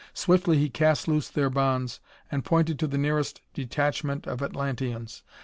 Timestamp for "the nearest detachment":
2.87-4.25